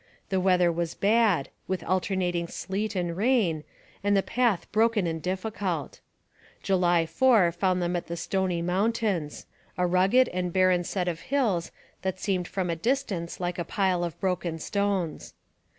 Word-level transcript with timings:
The 0.29 0.39
weather 0.39 0.71
was 0.71 0.95
bad, 0.95 1.49
with 1.67 1.83
alternating 1.83 2.47
sleet 2.47 2.95
and 2.95 3.15
rain, 3.15 3.63
and 4.03 4.17
the 4.17 4.23
path 4.23 4.65
broken 4.71 5.05
and 5.05 5.21
difficult. 5.21 5.99
July 6.63 7.05
4 7.05 7.51
found 7.51 7.83
them 7.83 7.95
at 7.95 8.07
the 8.07 8.17
Stony 8.17 8.63
Mountains, 8.63 9.45
a 9.77 9.85
rugged 9.85 10.27
and 10.29 10.51
barren 10.51 10.83
set 10.83 11.07
of 11.07 11.19
hills 11.29 11.71
that 12.01 12.19
seemed 12.19 12.47
from 12.47 12.71
a 12.71 12.75
distance 12.75 13.39
like 13.39 13.59
a 13.59 13.63
pile 13.63 14.03
of 14.03 14.19
broken 14.19 14.57
stones. 14.57 15.35